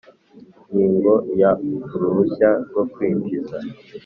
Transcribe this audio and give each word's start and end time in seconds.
Ingingo 0.71 1.13
ya 1.41 1.49
uruhushya 1.95 2.49
rwo 2.67 2.83
kwinjiza 2.91 3.57